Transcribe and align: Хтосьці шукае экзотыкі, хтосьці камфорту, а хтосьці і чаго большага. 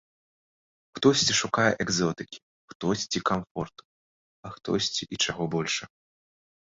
Хтосьці 0.99 1.33
шукае 1.41 1.67
экзотыкі, 1.85 2.37
хтосьці 2.73 3.23
камфорту, 3.31 3.81
а 4.45 4.55
хтосьці 4.59 5.03
і 5.17 5.25
чаго 5.27 5.43
большага. 5.59 5.93